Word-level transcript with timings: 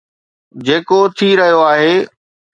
جيڪو 0.65 0.99
ٿي 1.17 1.29
رهيو 1.39 1.61
آهي 1.71 1.93